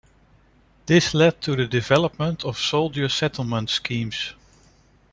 This 0.87 1.13
led 1.13 1.41
to 1.41 1.55
the 1.55 1.67
development 1.67 2.43
of 2.43 2.57
soldier 2.57 3.07
settlement 3.07 3.69
schemes. 3.69 4.33